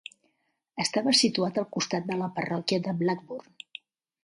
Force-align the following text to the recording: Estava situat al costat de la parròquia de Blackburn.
Estava 0.83 1.13
situat 1.19 1.59
al 1.63 1.67
costat 1.77 2.09
de 2.09 2.19
la 2.23 2.31
parròquia 2.41 2.83
de 2.89 2.97
Blackburn. 3.03 3.57